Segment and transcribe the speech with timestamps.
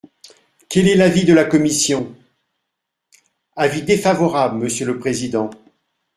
[0.67, 2.15] Quel est l’avis de la commission?
[3.55, 5.51] Avis défavorable, monsieur le président.